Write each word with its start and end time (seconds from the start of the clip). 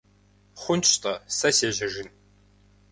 Хъунщ 0.61 0.87
атӏэ, 0.95 1.13
сэ 1.37 1.49
сежьэжын. 1.57 2.09